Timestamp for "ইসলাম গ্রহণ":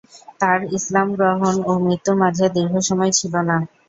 0.77-1.55